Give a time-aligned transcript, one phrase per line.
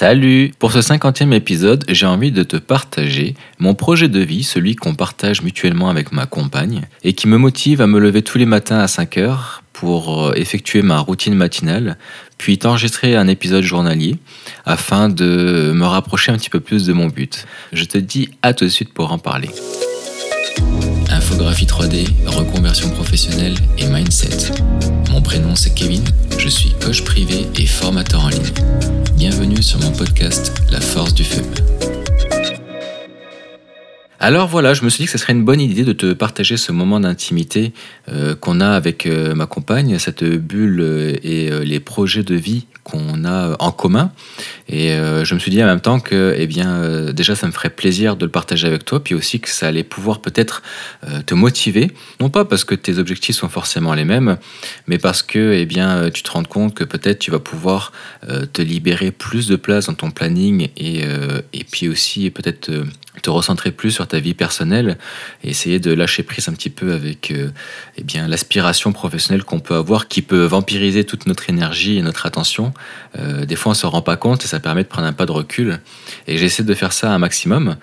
[0.00, 4.74] Salut Pour ce cinquantième épisode, j'ai envie de te partager mon projet de vie, celui
[4.74, 8.46] qu'on partage mutuellement avec ma compagne, et qui me motive à me lever tous les
[8.46, 11.98] matins à 5 heures pour euh, effectuer ma routine matinale,
[12.38, 14.16] puis t'enregistrer un épisode journalier
[14.64, 17.46] afin de me rapprocher un petit peu plus de mon but.
[17.74, 19.50] Je te dis à tout de suite pour en parler.
[21.10, 24.52] Infographie 3D, reconversion professionnelle et mindset.
[25.10, 26.04] Mon prénom c'est Kevin,
[26.38, 28.52] je suis coach privé et formateur en ligne.
[29.16, 31.42] Bienvenue sur mon podcast La force du feu.
[34.22, 36.58] Alors voilà, je me suis dit que ce serait une bonne idée de te partager
[36.58, 37.72] ce moment d'intimité
[38.10, 42.66] euh, qu'on a avec euh, ma compagne, cette bulle euh, et les projets de vie
[42.84, 44.12] qu'on a en commun.
[44.72, 44.90] Et
[45.24, 48.16] je me suis dit en même temps que, eh bien, déjà, ça me ferait plaisir
[48.16, 50.62] de le partager avec toi, puis aussi que ça allait pouvoir peut-être
[51.26, 54.36] te motiver, non pas parce que tes objectifs sont forcément les mêmes,
[54.86, 57.92] mais parce que, eh bien, tu te rends compte que peut-être tu vas pouvoir
[58.52, 61.02] te libérer plus de place dans ton planning et,
[61.52, 62.70] et puis aussi peut-être
[63.20, 64.96] te recentrer plus sur ta vie personnelle
[65.42, 67.50] et essayer de lâcher prise un petit peu avec euh,
[67.96, 72.26] eh bien l'aspiration professionnelle qu'on peut avoir qui peut vampiriser toute notre énergie et notre
[72.26, 72.72] attention.
[73.18, 75.26] Euh, des fois on se rend pas compte et ça permet de prendre un pas
[75.26, 75.80] de recul
[76.26, 77.76] et j'essaie de faire ça un maximum.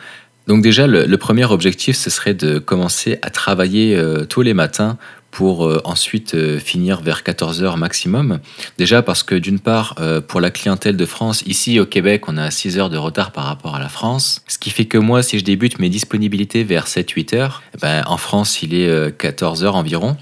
[0.48, 4.98] Donc déjà le, premier objectif ce serait de commencer à travailler euh, tous les matins
[5.30, 8.40] pour euh, ensuite euh, finir vers 14h maximum.
[8.78, 9.96] Déjà parce que d'une part,
[10.28, 13.44] pour la clientèle de France, ici au Québec, on a 6 heures de retard par
[13.44, 14.42] rapport à la France.
[14.48, 18.04] Ce qui fait que moi, si je débute mes disponibilités vers 7-8 heures, eh ben,
[18.08, 20.16] en France, il est 14 heures environ.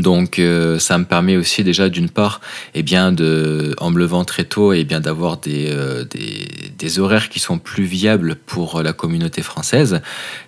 [0.00, 2.40] Donc euh, ça me permet aussi déjà d'une part,
[2.74, 6.48] eh bien de, en me levant très tôt, eh bien d'avoir des, euh, des,
[6.78, 10.00] des, horaires qui sont plus viables pour la communauté française,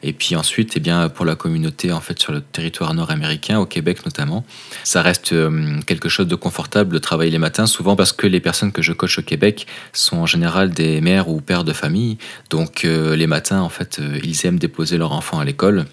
[0.03, 3.67] et puis ensuite, eh bien pour la communauté en fait sur le territoire nord-américain, au
[3.67, 4.45] Québec notamment,
[4.85, 8.41] ça reste euh, quelque chose de confortable de travailler les matins, souvent parce que les
[8.41, 12.17] personnes que je coach au Québec sont en général des mères ou pères de famille,
[12.51, 15.87] donc les matins en fait, ils aiment déposer leurs enfants à l'école.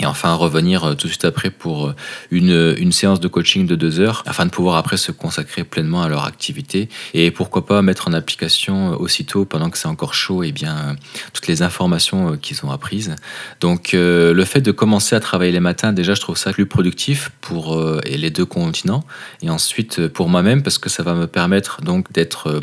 [0.00, 1.94] Et enfin revenir euh, tout de suite après pour euh,
[2.32, 6.02] une, une, séance de coaching de deux heures afin de pouvoir après se consacrer pleinement
[6.02, 10.12] à leur activité et pourquoi pas mettre en application euh, aussitôt pendant que c'est encore
[10.12, 10.96] chaud et eh bien
[11.32, 13.14] toutes les informations qu'ils ont apprises.
[13.60, 17.30] Donc le fait de commencer à travailler les matins déjà je trouve ça plus productif
[17.40, 19.04] pour les deux continents
[19.42, 22.60] et ensuite pour moi-même parce que ça va me permettre donc d'être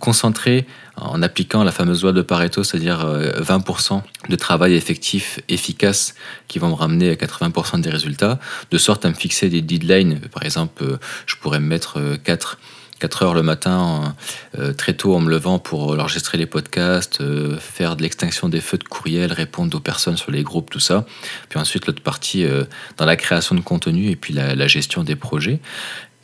[0.00, 3.06] concentré en appliquant la fameuse loi de Pareto, c'est-à-dire
[3.40, 6.14] 20% de travail effectif efficace
[6.48, 8.38] qui vont me ramener à 80% des résultats,
[8.70, 10.20] de sorte à me fixer des deadlines.
[10.32, 14.14] Par exemple, euh, je pourrais me mettre 4, euh, 4 heures le matin,
[14.58, 17.22] euh, très tôt en me levant pour enregistrer les podcasts,
[17.58, 21.04] faire de l'extinction des feux de courriel, répondre aux personnes sur les groupes, tout ça.
[21.50, 22.46] Puis ensuite, l'autre partie
[22.96, 25.60] dans la création de contenu et puis la, gestion des projets.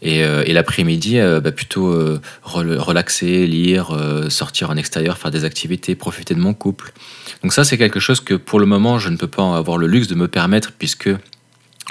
[0.02, 3.96] Et, l'après-midi, bah, plutôt relaxer, lire,
[4.28, 6.92] sortir en extérieur, faire des activités, profiter de mon couple.
[7.42, 9.86] Donc ça, c'est quelque chose que pour le moment, je ne peux pas avoir le
[9.86, 11.08] luxe de me permettre puisque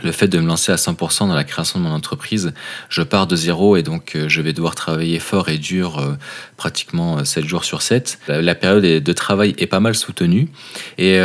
[0.03, 2.53] le fait de me lancer à 100% dans la création de mon entreprise,
[2.89, 6.15] je pars de zéro et donc euh, je vais devoir travailler fort et dur euh,
[6.57, 8.19] pratiquement 7 euh, jours sur 7.
[8.27, 10.47] La, période de travail est pas mal soutenue
[10.97, 11.19] et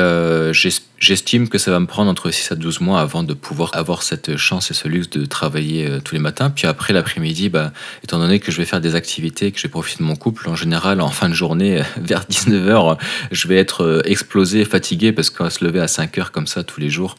[0.99, 4.03] j'estime que ça va me prendre entre 6 à 12 mois avant de pouvoir avoir
[4.03, 6.51] cette chance et ce luxe de travailler tous les matins.
[6.51, 7.73] Puis après l'après-midi, bah,
[8.05, 10.49] étant donné que je vais faire des activités, que je vais profiter de mon couple,
[10.49, 12.99] en général, en fin de journée, vers 19h,
[13.31, 16.65] je vais être explosé, fatigué parce qu'on va se lever à 5 heures comme ça
[16.65, 17.17] tous les jours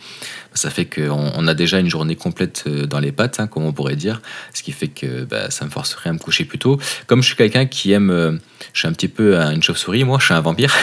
[0.58, 3.64] ça fait qu'on on a déjà une journée complète euh, dans les pattes, hein, comme
[3.64, 4.22] on pourrait dire,
[4.54, 6.80] ce qui fait que bah, ça me forcerait à me coucher plus tôt.
[7.06, 8.34] Comme je suis quelqu'un qui aime, euh,
[8.74, 10.74] je suis un petit peu une chauve-souris, moi, je suis un vampire.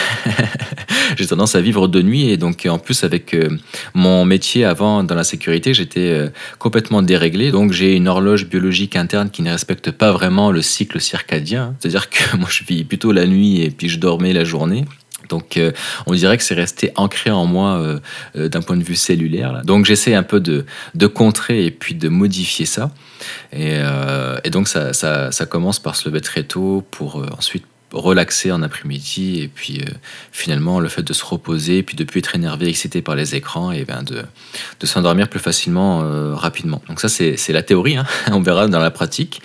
[1.17, 3.49] j'ai tendance à vivre de nuit et donc en plus avec euh,
[3.93, 7.51] mon métier avant dans la sécurité, j'étais complètement déréglé.
[7.51, 12.09] Donc j'ai une horloge biologique interne qui ne respecte pas vraiment le cycle circadien, c'est-à-dire
[12.09, 14.85] que moi je vis plutôt la nuit et puis je dormais la journée.
[15.29, 15.71] Donc euh,
[16.05, 17.99] on dirait que c'est resté ancré en moi euh,
[18.35, 19.61] euh, d'un point de vue cellulaire.
[19.63, 20.65] Donc j'essaie un peu de,
[21.07, 22.91] contrer et puis de modifier ça.
[23.53, 23.79] Et,
[24.49, 29.81] donc ça, commence par se lever très tôt pour ensuite relaxer en après-midi et puis
[30.31, 33.35] finalement le fait de se reposer et puis de plus être énervé, excité par les
[33.35, 34.25] écrans et bien de,
[34.85, 35.99] s'endormir plus facilement
[36.35, 36.81] rapidement.
[36.87, 38.05] Donc ça c'est la théorie, hein.
[38.31, 39.41] on verra dans la pratique.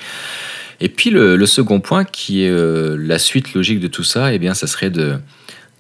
[0.81, 2.51] Et puis le, second point qui est
[2.97, 5.21] la suite logique de tout ça, et eh bien ça serait de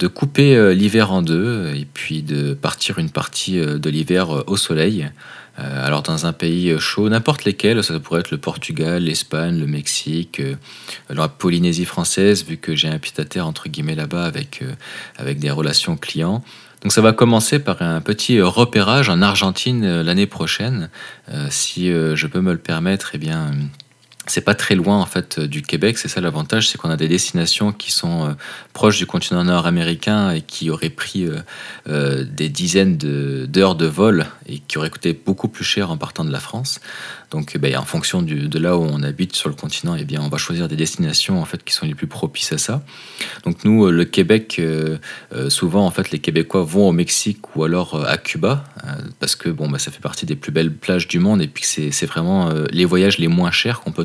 [0.07, 4.45] couper euh, l'hiver en deux et puis de partir une partie euh, de l'hiver euh,
[4.47, 5.09] au soleil.
[5.57, 10.41] Alors dans un pays chaud, n'importe lesquels, ça pourrait être le Portugal, l'Espagne, le Mexique,
[11.09, 14.63] la Polynésie française, vu que j'ai un pied-à-terre entre guillemets là-bas avec,
[15.19, 16.43] avec des relations clients.
[16.83, 20.89] Donc ça va commencer par un petit repérage en Argentine l'année prochaine,
[21.51, 23.11] si je peux me le permettre.
[23.15, 23.51] Eh bien,
[24.27, 25.99] c'est pas très loin en fait du Québec.
[25.99, 28.33] C'est ça l'avantage, c'est qu'on a des destinations qui sont euh,
[28.73, 31.39] proches du continent nord-américain et qui auraient pris euh,
[31.89, 36.25] euh, des dizaines d'heures de, vol et qui auraient coûté beaucoup plus cher en partant
[36.25, 36.81] de la France.
[37.31, 40.29] Donc, ben, en fonction de là où on habite sur le continent, eh bien, on
[40.29, 42.83] va choisir des destinations en fait qui sont les plus propices à ça.
[43.45, 44.61] Donc, nous, le Québec,
[45.49, 48.65] souvent en fait, les Québécois vont au Mexique ou alors à Cuba
[49.21, 51.65] parce que bon, ben, ça fait partie des plus belles plages du monde et puis
[51.65, 54.05] c'est vraiment les voyages les moins chers qu'on peut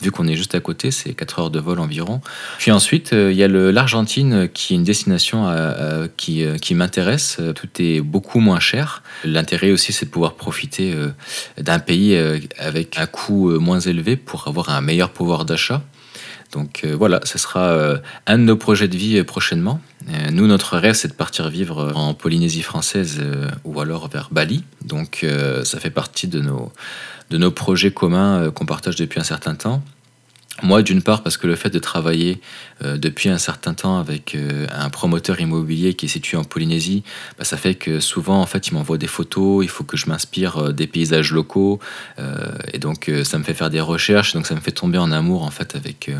[0.00, 2.20] vu qu'on est juste à côté, c'est 4 heures de vol environ.
[2.58, 6.74] Puis ensuite, euh, il y a l'Argentine qui est une destination euh, euh, qui, qui
[6.74, 7.38] m'intéresse.
[7.54, 9.02] Tout est beaucoup moins cher.
[9.24, 10.94] L'intérêt aussi, c'est de pouvoir profiter
[11.58, 12.16] d'un pays
[12.58, 15.82] avec un coût moins élevé pour avoir un meilleur pouvoir d'achat.
[16.52, 19.80] Donc voilà, ce sera un de nos projets de vie prochainement.
[20.32, 23.20] nous, notre rêve, c'est de partir vivre en Polynésie française
[23.64, 24.64] ou alors vers Bali.
[24.84, 25.26] Donc
[25.64, 26.72] ça fait partie de nos,
[27.30, 29.82] de nos projets communs euh, qu'on partage depuis un certain temps.
[30.62, 32.40] Moi, d'une part, parce que le fait de travailler
[32.82, 37.02] euh, depuis un certain temps avec euh, un promoteur immobilier qui est situé en Polynésie,
[37.38, 40.06] bah, ça fait que souvent, en fait, il m'envoie des photos, il faut que je
[40.06, 41.78] m'inspire euh, des paysages locaux,
[42.72, 45.42] et donc ça me fait faire des recherches, donc ça me fait tomber en amour,
[45.42, 46.10] en fait, avec,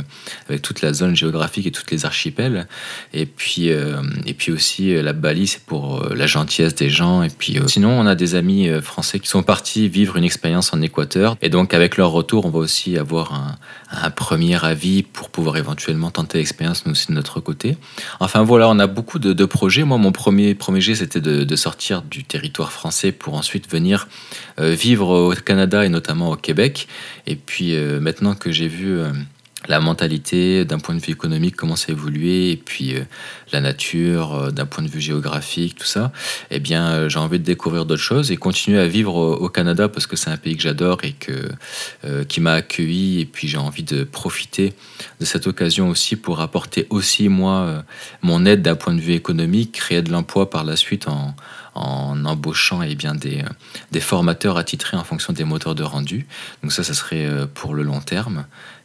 [0.48, 2.66] avec toute la zone géographique et toutes les archipels.
[3.12, 7.22] Et puis, et puis aussi, la Bali, c'est pour la gentillesse des gens.
[7.22, 10.82] Et puis, sinon, on a des amis français qui sont partis vivre une expérience en
[10.82, 13.56] Équateur, et donc avec leur retour, on va aussi avoir un,
[13.90, 17.76] un premier avis pour pouvoir éventuellement tenter l'expérience nous aussi de notre côté.
[18.18, 19.84] Enfin voilà, on a beaucoup de, projets.
[19.84, 24.08] Moi, mon premier, premier jet, c'était de, sortir du territoire français pour ensuite venir
[24.58, 26.88] euh, vivre au Canada et notamment au Québec.
[27.28, 28.98] Et puis euh, maintenant que j'ai vu...
[29.68, 33.00] La mentalité d'un point de vue économique commence à évoluer et puis euh,
[33.52, 36.12] la nature euh, d'un point de vue géographique tout ça
[36.50, 39.88] eh bien euh, j'ai envie de découvrir d'autres choses et continuer à vivre au, Canada
[39.88, 41.32] parce que c'est un pays que j'adore et que
[42.28, 44.74] qui m'a accueilli et puis j'ai envie de profiter
[45.20, 47.84] de cette occasion aussi pour apporter aussi moi
[48.22, 51.34] mon aide d'un point de vue économique créer de l'emploi par la suite en,
[51.74, 53.44] en embauchant eh bien, des,
[53.92, 56.26] des formateurs attitrés en fonction des moteurs de rendu.
[56.62, 58.44] Donc ça, ça serait pour le long terme.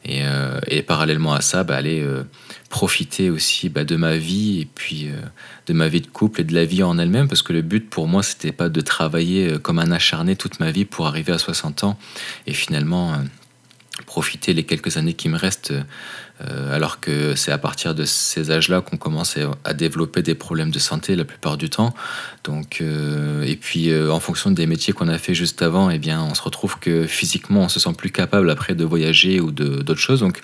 [0.09, 2.24] Euh, et, parallèlement à ça, bah, aller euh,
[2.69, 5.21] profiter aussi bah, de ma vie et puis euh,
[5.68, 7.89] de ma vie de couple et de la vie en elle-même, parce que le but
[7.89, 11.38] pour moi, c'était pas de travailler comme un acharné toute ma vie pour arriver à
[11.38, 12.00] 60 ans
[12.48, 13.15] et finalement
[14.07, 15.74] profiter les quelques années qui me restent,
[16.71, 20.79] alors que c'est à partir de ces âges-là qu'on commence à, développer des problèmes de
[20.79, 21.93] santé la plupart du temps.
[22.43, 25.99] Donc, euh, et puis euh, en fonction des métiers qu'on a fait juste avant, eh
[25.99, 29.51] bien, on se retrouve que physiquement, on se sent plus capable après de voyager ou
[29.51, 30.21] d'autres choses.
[30.21, 30.41] Donc,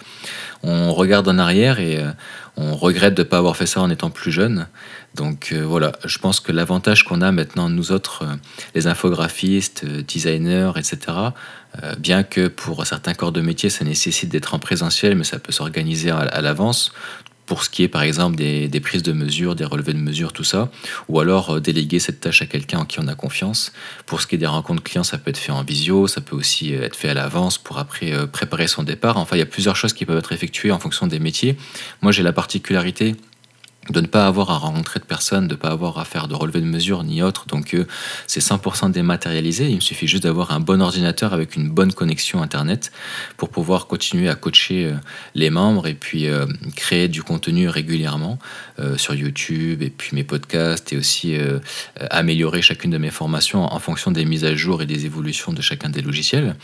[0.63, 2.03] on regarde en arrière et
[2.55, 4.67] on regrette de ne pas avoir fait ça en étant plus jeune.
[5.13, 8.25] Donc voilà, je pense que l'avantage qu'on a maintenant, nous autres,
[8.73, 11.31] les infographistes, designers, etc.,
[11.83, 15.37] euh, bien que pour certains corps de métier, ça nécessite d'être en présentiel, mais ça
[15.37, 16.91] peut s'organiser à, l'avance
[17.45, 20.43] pour ce qui est par exemple des, prises de mesures, des relevés de mesures, tout
[20.43, 20.69] ça,
[21.07, 23.71] ou alors euh, déléguer cette tâche à quelqu'un en qui on a confiance.
[24.05, 26.35] Pour ce qui est des rencontres clients, ça peut être fait en visio, ça peut
[26.35, 29.17] aussi euh, être fait à l'avance pour après préparer son départ.
[29.17, 31.57] Enfin, il y a plusieurs choses qui peuvent être effectuées en fonction des métiers.
[32.01, 33.15] Moi, j'ai la particularité
[33.89, 36.35] de ne pas avoir à rencontrer de personnes, de ne pas avoir à faire de
[36.35, 37.45] relevé de mesures ni autre.
[37.47, 37.85] Donc euh,
[38.27, 39.69] c'est 100% dématérialisé.
[39.69, 42.91] Il me suffit juste d'avoir un bon ordinateur avec une bonne connexion Internet
[43.37, 44.93] pour pouvoir continuer à coacher euh,
[45.35, 46.45] les membres et puis euh,
[46.75, 48.39] créer du contenu régulièrement
[48.97, 51.35] sur YouTube et puis mes podcasts et aussi
[52.11, 55.61] améliorer chacune de mes formations en fonction des mises à jour et des évolutions de
[55.61, 56.55] chacun des logiciels.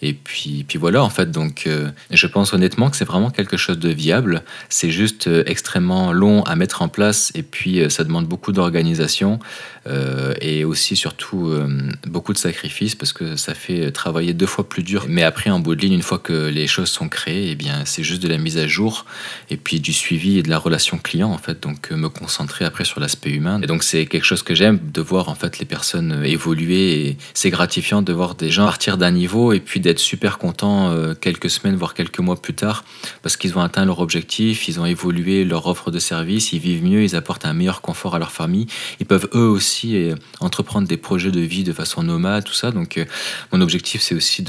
[0.00, 1.68] Et puis, puis voilà, en fait, donc
[2.10, 4.44] je pense honnêtement que c'est vraiment quelque chose de viable.
[4.68, 9.38] C'est juste extrêmement long à mettre en place et puis euh, ça demande beaucoup d'organisation
[9.86, 11.68] euh, et aussi surtout euh,
[12.06, 15.06] beaucoup de sacrifices parce que ça fait travailler deux fois plus dur.
[15.08, 17.84] Mais après en bout de ligne, une fois que les choses sont créées, eh bien
[17.84, 19.06] c'est juste de la mise à jour
[19.50, 21.62] et puis du suivi et de la relation client en fait.
[21.62, 23.60] Donc me concentrer après sur l'aspect humain.
[23.62, 27.16] Et donc c'est quelque chose que j'aime de voir en fait les personnes évoluer et
[27.34, 31.50] c'est gratifiant de voir des gens partir d'un niveau et puis d'être super contents quelques
[31.50, 32.84] semaines voire quelques mois plus tard
[33.22, 36.84] parce qu'ils ont atteint leur objectif, ils ont évolué leur offre de service ils vivent
[36.84, 38.66] mieux, ils apportent un meilleur confort à leur famille.
[39.00, 42.70] Ils peuvent eux aussi euh, entreprendre des projets de vie de façon nomade, tout ça.
[42.70, 43.04] Donc, euh,
[43.52, 44.44] mon objectif, c'est aussi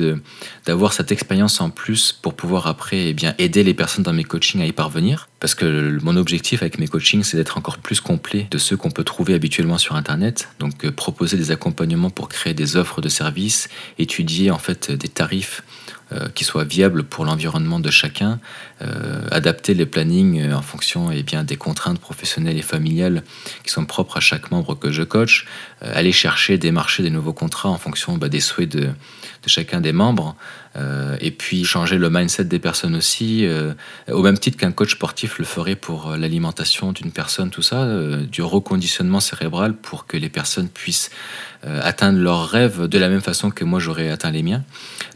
[0.66, 4.24] d'avoir cette expérience en plus pour pouvoir après eh bien, aider les personnes dans mes
[4.24, 5.30] coachings à y parvenir.
[5.40, 8.92] Parce que mon objectif avec mes coachings, c'est d'être encore plus complet de ceux qu'on
[8.92, 10.50] peut trouver habituellement sur Internet.
[10.60, 15.08] Donc, euh, proposer des accompagnements pour créer des offres de services, étudier en fait des
[15.08, 15.64] tarifs
[16.34, 18.40] qui soient viables pour l'environnement de chacun,
[19.32, 23.24] adapter les plannings en fonction eh bien, des contraintes professionnelles et familiales
[23.64, 25.46] qui sont propres à chaque membre que je coach,
[25.82, 28.90] aller chercher, démarcher des nouveaux contrats en fonction bah, des souhaits de
[29.46, 30.36] chacun des membres.
[30.76, 33.74] Euh, et puis changer le mindset des personnes aussi, euh,
[34.12, 37.88] au même titre qu'un coach sportif le ferait pour euh, l'alimentation d'une personne, tout ça,
[38.24, 41.10] du reconditionnement cérébral pour que les personnes puissent
[41.64, 44.64] atteindre leurs rêves de la même façon que moi j'aurais atteint les miens.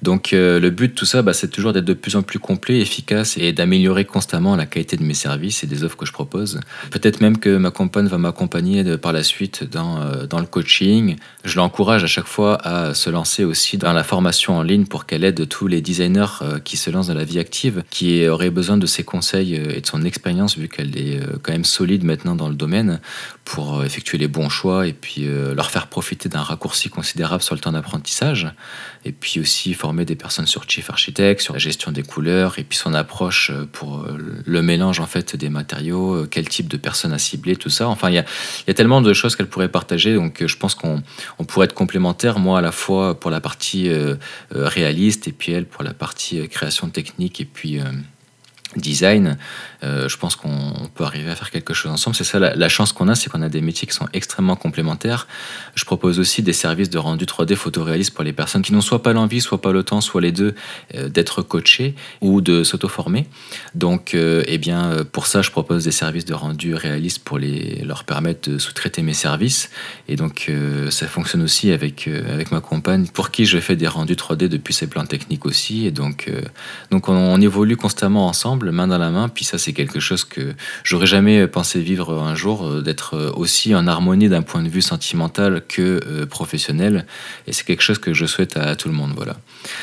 [0.01, 2.79] Donc le but de tout ça, bah, c'est toujours d'être de plus en plus complet,
[2.79, 6.59] efficace et d'améliorer constamment la qualité de mes services et des offres que je propose.
[6.91, 11.15] Peut-être même que ma compagne va m'accompagner par la suite dans, dans le coaching.
[11.45, 15.05] Je l'encourage à chaque fois à se lancer aussi dans la formation en ligne pour
[15.05, 18.49] qu'elle aide tous les designers euh, qui se lancent dans la vie active, qui auraient
[18.49, 21.65] besoin de ses conseils euh, et de son expérience, vu qu'elle est euh, quand même
[21.65, 22.99] solide maintenant dans le domaine,
[23.45, 27.59] pour effectuer les bons choix et puis leur faire profiter d'un raccourci considérable sur le
[27.59, 28.47] temps d'apprentissage.
[29.03, 32.63] Et puis aussi former des personnes sur Chief Architect, sur la gestion des couleurs, et
[32.63, 34.07] puis son approche pour
[34.45, 37.89] le mélange en fait des matériaux, quel type de personnes à cibler, tout ça.
[37.89, 38.19] Enfin, il y
[38.69, 41.03] a, tellement de choses qu'elle pourrait partager, donc je pense qu'on
[41.37, 43.91] on pourrait être complémentaires, moi à la fois pour la partie
[44.51, 45.27] réaliste
[45.65, 47.85] pour la partie euh, création technique et puis euh,
[48.77, 49.37] design,
[49.83, 52.15] euh, je pense qu'on peut arriver à faire quelque chose ensemble.
[52.15, 55.27] C'est ça la, chance qu'on a, c'est qu'on a des métiers qui sont extrêmement complémentaires.
[55.75, 59.03] Je propose aussi des services de rendu 3D photoréaliste pour les personnes qui n'ont soit
[59.03, 60.55] pas l'envie, soit pas le temps, soit les deux,
[60.95, 63.27] euh, d'être coachées ou de s'auto-former.
[63.75, 67.83] Donc, euh, eh bien, pour ça, je propose des services de rendu réaliste pour les,
[67.83, 69.69] leur permettre de sous-traiter mes services.
[70.07, 70.51] Et donc,
[70.89, 74.73] ça fonctionne aussi avec, avec ma compagne, pour qui je fais des rendus 3D depuis
[74.73, 75.85] ses plans techniques aussi.
[75.85, 76.31] Et donc,
[76.91, 79.29] donc on, on évolue constamment ensemble main dans la main.
[79.29, 80.53] Puis ça, c'est quelque chose que
[80.83, 84.69] j'aurais jamais pensé vivre un jour, euh, d'être euh, aussi en harmonie d'un point de
[84.69, 87.05] vue sentimental que euh, professionnel.
[87.47, 89.13] Et c'est quelque chose que je souhaite à tout le monde.
[89.15, 89.37] Voilà.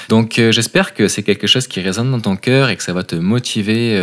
[0.08, 3.02] Donc j'espère que c'est quelque chose qui résonne dans ton cœur et que ça va
[3.02, 3.98] te motiver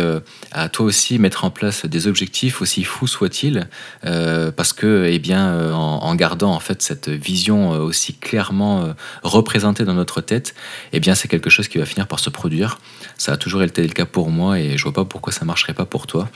[0.50, 3.68] à toi aussi mettre en place des objectifs aussi fous soient-ils,
[4.02, 8.92] parce que eh bien en, gardant en fait cette vision aussi clairement
[9.22, 10.54] représentée dans notre tête,
[10.92, 12.80] eh bien c'est quelque chose qui va finir par se produire.
[13.16, 15.74] Ça a toujours été le cas pour moi et je vois pas pourquoi ça marcherait
[15.74, 16.28] pas pour toi.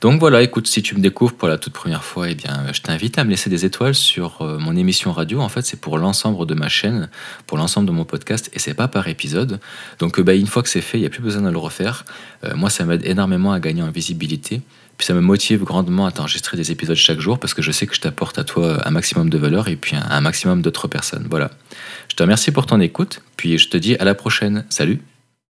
[0.00, 2.80] Donc voilà, écoute, si tu me découvres pour la toute première fois, eh bien, je
[2.80, 5.40] t'invite à me laisser des étoiles sur euh, mon émission radio.
[5.40, 7.08] En fait, c'est pour l'ensemble de ma chaîne,
[7.46, 9.60] pour l'ensemble de mon podcast, et c'est pas par épisode.
[9.98, 11.58] Donc, euh, bah, une fois que c'est fait, il n'y a plus besoin de le
[11.58, 12.04] refaire.
[12.44, 14.62] Euh, moi, ça m'aide énormément à gagner en visibilité.
[14.98, 17.86] Puis ça me motive grandement à t'enregistrer des épisodes chaque jour parce que je sais
[17.86, 21.26] que je t'apporte à toi un maximum de valeur et puis un maximum d'autres personnes.
[21.30, 21.50] Voilà.
[22.08, 24.64] Je te remercie pour ton écoute, puis je te dis à la prochaine.
[24.68, 25.00] Salut